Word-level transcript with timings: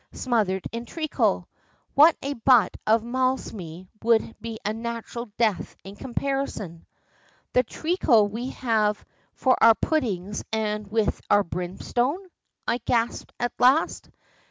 smothered 0.13 0.63
in 0.71 0.83
treacle! 0.83 1.47
Why 1.93 2.13
a 2.23 2.33
butt 2.33 2.75
of 2.87 3.03
Malmsey 3.03 3.87
would 4.01 4.33
be 4.41 4.57
a 4.65 4.73
natural 4.73 5.29
death 5.37 5.75
in 5.83 5.95
comparison." 5.95 6.87
"The 7.53 7.61
treacle 7.61 8.27
we 8.27 8.49
have 8.49 9.05
for 9.35 9.55
our 9.63 9.75
puddings 9.75 10.43
and 10.51 10.87
with 10.87 11.21
our 11.29 11.43
brimstone?" 11.43 12.29
I 12.67 12.79
gasped 12.79 13.31
at 13.39 13.51
last. 13.59 14.09